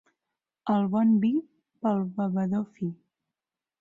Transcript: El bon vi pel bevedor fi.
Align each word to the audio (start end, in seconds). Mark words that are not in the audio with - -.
El 0.75 0.87
bon 0.95 1.11
vi 1.25 1.31
pel 1.85 2.01
bevedor 2.17 2.65
fi. 2.79 2.91